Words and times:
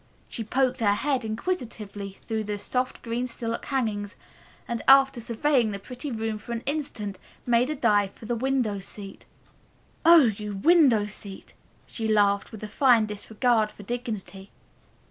She 0.27 0.43
poked 0.43 0.79
her 0.79 0.95
head 0.95 1.23
inquisitively 1.23 2.17
through 2.25 2.45
the 2.45 2.57
soft 2.57 3.03
green 3.03 3.27
silk 3.27 3.65
hangings 3.65 4.15
and 4.67 4.81
after 4.87 5.21
surveying 5.21 5.69
the 5.69 5.77
pretty 5.77 6.09
room 6.11 6.39
for 6.39 6.53
an 6.53 6.61
instant 6.65 7.19
made 7.45 7.69
a 7.69 7.75
dive 7.75 8.13
for 8.13 8.25
the 8.25 8.33
window 8.35 8.79
seat. 8.79 9.27
"Oh, 10.03 10.23
you 10.23 10.55
window 10.55 11.05
seat!" 11.05 11.53
she 11.85 12.07
laughed 12.07 12.51
with 12.51 12.63
a 12.63 12.67
fine 12.67 13.05
disregard 13.05 13.71
for 13.71 13.83
dignity. 13.83 14.49